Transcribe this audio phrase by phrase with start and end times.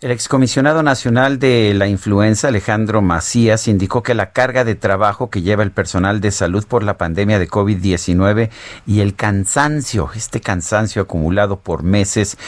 [0.00, 5.42] El excomisionado nacional de la influenza, Alejandro Macías, indicó que la carga de trabajo que
[5.42, 8.48] lleva el personal de salud por la pandemia de COVID-19
[8.86, 12.38] y el cansancio, este cansancio acumulado por meses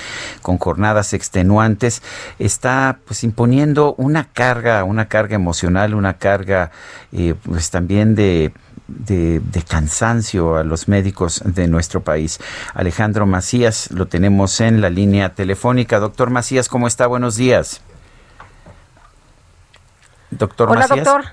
[0.41, 2.03] con jornadas extenuantes,
[2.39, 6.71] está pues imponiendo una carga, una carga emocional, una carga
[7.13, 8.55] eh, pues también de
[8.89, 12.41] de, cansancio a los médicos de nuestro país.
[12.75, 15.99] Alejandro Macías, lo tenemos en la línea telefónica.
[15.99, 17.07] Doctor Macías, ¿cómo está?
[17.07, 17.81] Buenos días.
[20.31, 21.25] Doctor Hola, doctor.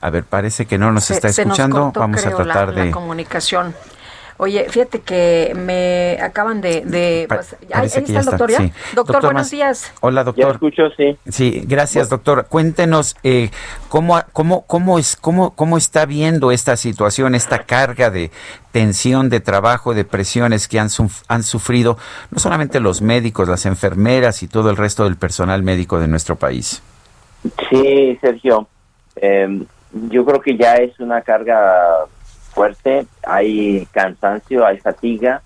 [0.00, 1.92] A ver, parece que no nos está escuchando.
[1.94, 2.86] Vamos a tratar de.
[2.86, 3.74] La comunicación.
[4.40, 7.26] Oye, fíjate que me acaban de...
[7.28, 8.70] pues, ahí, está el doctor, ¿ya?
[8.94, 9.92] Doctor, buenos días.
[10.00, 10.52] Hola, doctor.
[10.52, 11.18] escucho, sí.
[11.28, 12.46] Sí, gracias, doctor.
[12.48, 13.50] Cuéntenos eh,
[13.88, 18.30] cómo, cómo, cómo, es, cómo, cómo está viendo esta situación, esta carga de
[18.70, 20.88] tensión de trabajo, de presiones que han,
[21.26, 21.98] han sufrido
[22.30, 26.36] no solamente los médicos, las enfermeras y todo el resto del personal médico de nuestro
[26.36, 26.80] país.
[27.70, 28.68] Sí, Sergio.
[29.16, 29.66] Em,
[30.10, 32.06] yo creo que ya es una carga
[32.58, 35.42] fuerte, hay cansancio, hay fatiga,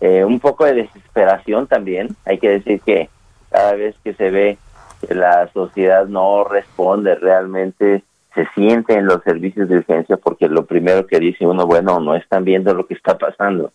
[0.00, 2.14] eh, un poco de desesperación también.
[2.24, 3.10] Hay que decir que
[3.50, 4.56] cada vez que se ve
[5.00, 10.66] que la sociedad no responde realmente, se siente en los servicios de urgencia porque lo
[10.66, 13.72] primero que dice uno, bueno, no están viendo lo que está pasando.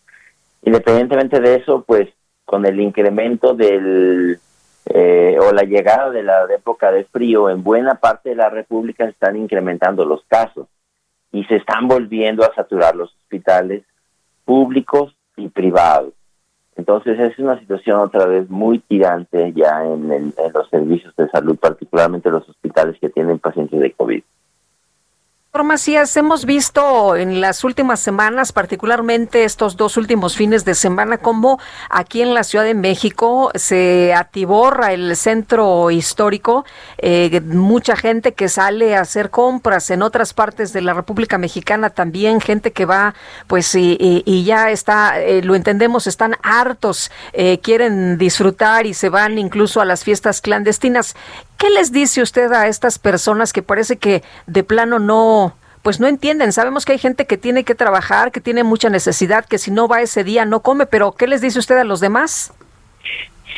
[0.61, 2.07] Independientemente de eso, pues
[2.45, 4.39] con el incremento del
[4.85, 9.03] eh, o la llegada de la época de frío, en buena parte de la República
[9.03, 10.67] están incrementando los casos
[11.31, 13.83] y se están volviendo a saturar los hospitales
[14.45, 16.13] públicos y privados.
[16.75, 21.57] Entonces es una situación otra vez muy tirante ya en, en los servicios de salud,
[21.57, 24.23] particularmente los hospitales que tienen pacientes de COVID.
[25.53, 31.59] Macías, hemos visto en las últimas semanas, particularmente estos dos últimos fines de semana, cómo
[31.89, 36.65] aquí en la Ciudad de México se atiborra el centro histórico,
[36.97, 41.89] eh, mucha gente que sale a hacer compras en otras partes de la República Mexicana
[41.89, 43.13] también, gente que va,
[43.47, 49.37] pues, y, ya está, eh, lo entendemos, están hartos, eh, quieren disfrutar y se van
[49.37, 51.15] incluso a las fiestas clandestinas.
[51.61, 56.07] ¿Qué les dice usted a estas personas que parece que de plano no, pues no
[56.07, 56.51] entienden?
[56.53, 59.87] Sabemos que hay gente que tiene que trabajar, que tiene mucha necesidad, que si no
[59.87, 62.51] va ese día no come, pero ¿qué les dice usted a los demás?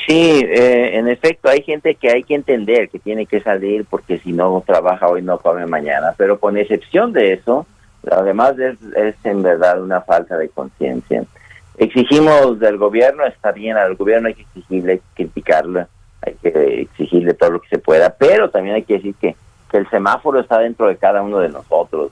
[0.05, 4.19] Sí, eh, en efecto, hay gente que hay que entender que tiene que salir porque
[4.19, 7.65] si no trabaja hoy no come mañana, pero con excepción de eso,
[8.11, 11.23] además es, es en verdad una falta de conciencia.
[11.77, 15.87] Exigimos del gobierno, está bien, al gobierno hay que exigirle, criticarlo,
[16.25, 19.35] hay que exigirle todo lo que se pueda, pero también hay que decir que,
[19.73, 22.11] el semáforo está dentro de cada uno de nosotros.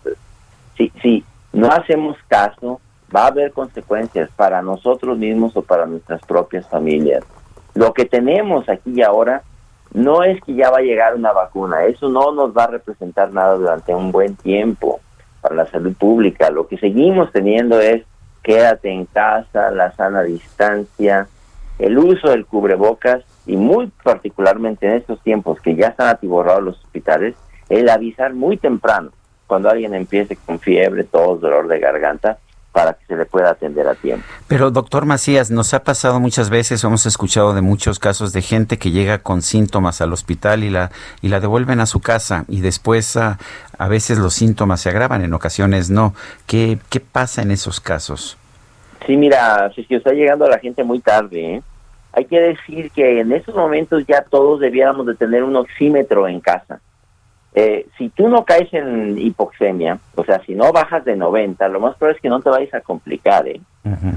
[0.76, 1.24] Si, si
[1.54, 2.82] no hacemos caso,
[3.16, 7.24] va a haber consecuencias para nosotros mismos o para nuestras propias familias.
[7.76, 9.44] Lo que tenemos aquí y ahora
[9.94, 13.32] no es que ya va a llegar una vacuna, eso no nos va a representar
[13.32, 15.00] nada durante un buen tiempo
[15.42, 16.50] para la salud pública.
[16.50, 18.04] Lo que seguimos teniendo es
[18.42, 21.28] quédate en casa, la sana distancia,
[21.78, 26.84] el uso del cubrebocas y muy particularmente en estos tiempos que ya están atiborrados los
[26.84, 27.36] hospitales,
[27.70, 29.12] el avisar muy temprano
[29.48, 32.38] cuando alguien empiece con fiebre, tos, dolor de garganta,
[32.72, 34.26] para que se le pueda atender a tiempo.
[34.48, 38.78] Pero doctor Macías, nos ha pasado muchas veces, hemos escuchado de muchos casos de gente
[38.78, 40.92] que llega con síntomas al hospital y la
[41.22, 43.40] y la devuelven a su casa y después a,
[43.78, 46.14] a veces los síntomas se agravan, en ocasiones no.
[46.48, 48.38] ¿Qué, qué pasa en esos casos?
[49.06, 51.62] Sí, mira, si está llegando la gente muy tarde, ¿eh?
[52.14, 56.42] Hay que decir que en estos momentos ya todos debiéramos de tener un oxímetro en
[56.42, 56.82] casa.
[57.54, 61.80] Eh, si tú no caes en hipoxemia, o sea, si no bajas de 90, lo
[61.80, 63.60] más probable es que no te vayas a complicar, ¿eh?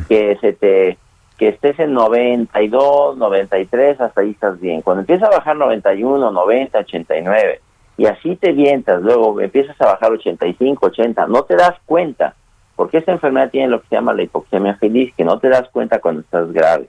[0.08, 0.99] que se te
[1.37, 4.82] que estés en 92, 93, hasta ahí estás bien.
[4.82, 7.61] Cuando empieza a bajar 91, 90, 89,
[7.97, 12.37] y así te vientas, luego empiezas a bajar 85, 80, no te das cuenta,
[12.76, 15.69] porque esta enfermedad tiene lo que se llama la hipoxemia feliz, que no te das
[15.70, 16.88] cuenta cuando estás grave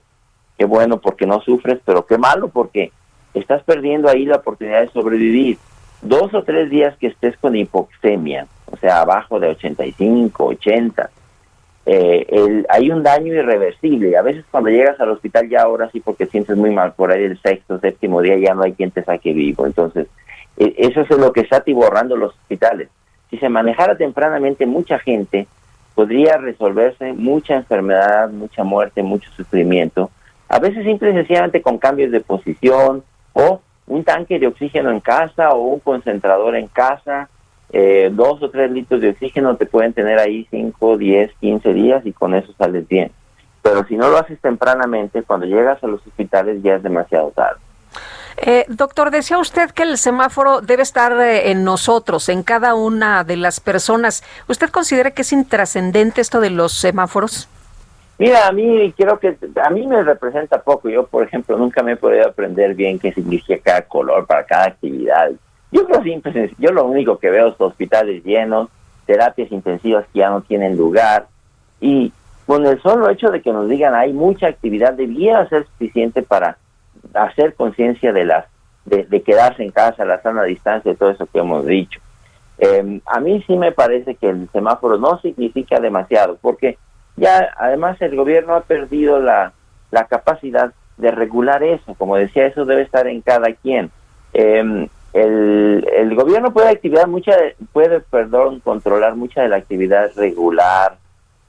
[0.58, 2.92] qué bueno porque no sufres, pero qué malo porque
[3.34, 5.58] estás perdiendo ahí la oportunidad de sobrevivir.
[6.02, 11.10] Dos o tres días que estés con hipoxemia, o sea, abajo de 85, 80,
[11.88, 14.10] eh, hay un daño irreversible.
[14.10, 17.12] Y a veces cuando llegas al hospital ya ahora sí porque sientes muy mal, por
[17.12, 19.66] ahí el sexto, séptimo día ya no hay quien te saque vivo.
[19.66, 20.08] Entonces,
[20.56, 22.88] e, eso es lo que está atiborrando los hospitales.
[23.30, 25.46] Si se manejara tempranamente mucha gente,
[25.94, 30.10] podría resolverse mucha enfermedad, mucha muerte, mucho sufrimiento.
[30.48, 33.02] A veces simple y sencillamente con cambios de posición
[33.32, 37.28] o un tanque de oxígeno en casa o un concentrador en casa
[37.72, 42.06] eh, dos o tres litros de oxígeno te pueden tener ahí 5, 10, 15 días
[42.06, 43.10] y con eso sales bien.
[43.62, 47.58] Pero si no lo haces tempranamente, cuando llegas a los hospitales ya es demasiado tarde.
[48.38, 53.24] Eh, doctor, decía usted que el semáforo debe estar eh, en nosotros, en cada una
[53.24, 54.22] de las personas.
[54.46, 57.48] ¿Usted considera que es intrascendente esto de los semáforos?
[58.18, 60.88] Mira, a mí creo que a mí me representa poco.
[60.88, 64.66] Yo, por ejemplo, nunca me he podido aprender bien qué significa cada color para cada
[64.66, 65.32] actividad.
[65.70, 68.70] Yo creo simple, yo lo único que veo es hospitales llenos,
[69.04, 71.26] terapias intensivas que ya no tienen lugar
[71.80, 72.12] y
[72.46, 76.56] con el solo hecho de que nos digan hay mucha actividad debiera ser suficiente para
[77.12, 78.46] hacer conciencia de las
[78.84, 82.00] de, quedarse en casa, la sana distancia, todo eso que hemos dicho.
[82.58, 86.78] Em, a mí sí me parece que el semáforo no significa demasiado, porque
[87.16, 89.52] ya además el gobierno ha perdido la,
[89.90, 93.90] la capacidad de regular eso, como decía, eso debe estar en cada quien.
[94.32, 97.32] Eh, el, el gobierno puede actividad mucha
[97.72, 100.98] puede perdón controlar mucha de la actividad regular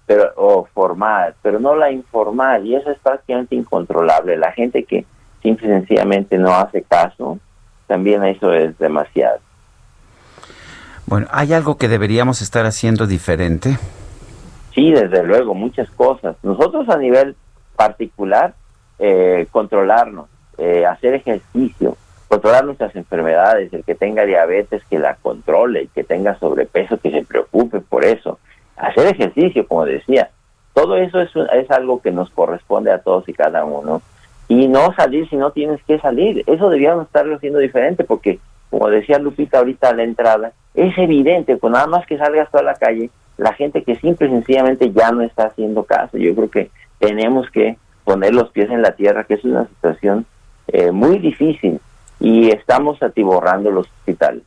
[0.05, 4.37] pero o formal pero no la informal y eso es prácticamente incontrolable.
[4.37, 5.05] La gente que
[5.43, 7.39] simple y sencillamente no hace caso
[7.87, 9.39] también eso es demasiado.
[11.05, 13.77] Bueno hay algo que deberíamos estar haciendo diferente
[14.77, 16.35] sí desde luego muchas cosas.
[16.43, 17.35] Nosotros a nivel
[17.75, 18.53] particular
[18.99, 20.27] eh, controlarnos
[20.59, 21.97] eh, hacer ejercicio
[22.27, 27.09] controlar nuestras enfermedades, el que tenga diabetes que la controle, el que tenga sobrepeso que
[27.09, 28.37] se preocupe por eso,
[28.75, 30.29] hacer ejercicio, como decía,
[30.73, 34.01] todo eso es, es algo que nos corresponde a todos y cada uno.
[34.49, 38.39] Y no salir si no tienes que salir, eso debíamos estarlo haciendo diferente porque
[38.69, 42.63] como decía Lupita ahorita a la entrada, es evidente, con nada más que salgas toda
[42.63, 46.17] la calle, la gente que simple y sencillamente ya no está haciendo caso.
[46.17, 50.25] Yo creo que tenemos que poner los pies en la tierra, que es una situación
[50.67, 51.79] eh, muy difícil
[52.19, 54.43] y estamos atiborrando los hospitales.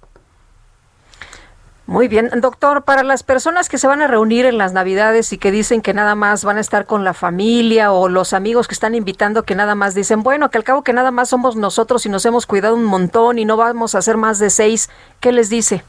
[1.86, 5.38] Muy bien, doctor, para las personas que se van a reunir en las Navidades y
[5.38, 8.74] que dicen que nada más van a estar con la familia o los amigos que
[8.74, 12.06] están invitando que nada más dicen, bueno, que al cabo que nada más somos nosotros
[12.06, 14.88] y nos hemos cuidado un montón y no vamos a hacer más de seis,
[15.18, 15.82] ¿qué les dice?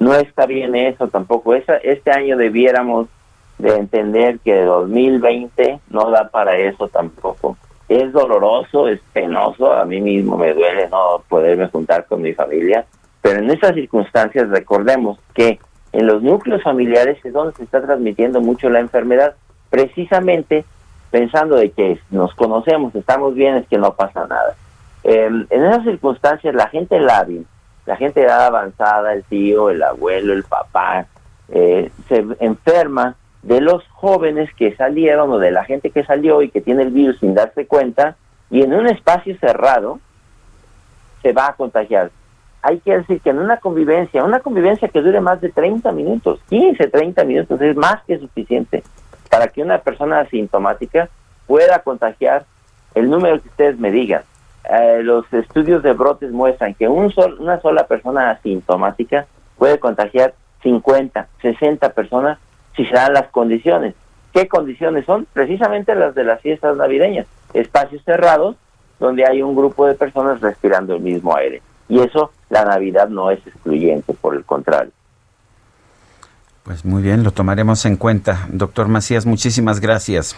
[0.00, 1.54] No está bien eso tampoco.
[1.54, 3.06] este año debiéramos
[3.58, 7.56] de entender que 2020 no da para eso tampoco
[7.90, 12.86] es doloroso, es penoso, a mí mismo me duele no poderme juntar con mi familia,
[13.20, 15.58] pero en estas circunstancias recordemos que
[15.92, 19.34] en los núcleos familiares es donde se está transmitiendo mucho la enfermedad,
[19.70, 20.64] precisamente
[21.10, 24.54] pensando de que nos conocemos, estamos bien, es que no pasa nada.
[25.02, 27.44] Em, en esas circunstancias la gente lábil,
[27.86, 31.06] la gente de edad avanzada, el tío, el abuelo, el papá,
[31.48, 36.50] eh, se enferma de los jóvenes que salieron o de la gente que salió y
[36.50, 38.16] que tiene el virus sin darse cuenta
[38.50, 39.98] y en un espacio cerrado
[41.22, 42.10] se va a contagiar.
[42.62, 46.40] Hay que decir que en una convivencia, una convivencia que dure más de 30 minutos,
[46.50, 48.82] 15, 30 minutos, es más que suficiente
[49.30, 51.08] para que una persona asintomática
[51.46, 52.44] pueda contagiar
[52.94, 54.22] el número que ustedes me digan.
[54.70, 59.26] Eh, los estudios de brotes muestran que un sol, una sola persona asintomática
[59.58, 62.38] puede contagiar 50, 60 personas
[62.76, 63.94] si se dan las condiciones.
[64.32, 65.26] ¿Qué condiciones son?
[65.32, 68.56] Precisamente las de las fiestas navideñas, espacios cerrados
[69.00, 71.62] donde hay un grupo de personas respirando el mismo aire.
[71.88, 74.92] Y eso, la Navidad no es excluyente, por el contrario.
[76.62, 78.46] Pues muy bien, lo tomaremos en cuenta.
[78.50, 80.36] Doctor Macías, muchísimas gracias.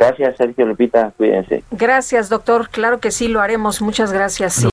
[0.00, 1.62] Gracias, Sergio Lupita, cuídense.
[1.70, 2.70] Gracias, doctor.
[2.70, 3.82] Claro que sí, lo haremos.
[3.82, 4.70] Muchas gracias.